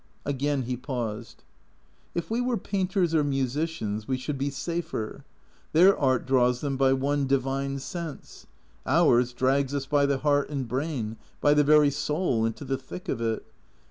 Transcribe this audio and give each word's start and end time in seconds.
Again 0.25 0.63
he 0.63 0.75
paused." 0.75 1.43
If 2.15 2.31
we 2.31 2.41
were 2.41 2.57
painters 2.57 3.13
or 3.13 3.23
musicians 3.23 4.07
we 4.07 4.17
should 4.17 4.35
be 4.39 4.49
safer. 4.49 5.23
Their 5.73 5.95
art 5.95 6.25
draws 6.25 6.59
them 6.61 6.75
by 6.75 6.91
one 6.93 7.27
divine 7.27 7.77
sense. 7.77 8.47
Ours 8.87 9.31
drags 9.31 9.75
us 9.75 9.85
by 9.85 10.07
the 10.07 10.17
heart 10.17 10.49
and 10.49 10.67
brain, 10.67 11.17
by 11.39 11.53
the 11.53 11.63
very 11.63 11.91
soul, 11.91 12.45
into 12.47 12.65
the 12.65 12.79
thick 12.79 13.09
of 13.09 13.21
it. 13.21 13.45